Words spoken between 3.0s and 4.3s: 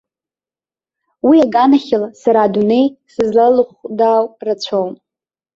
сызлалыхәдаау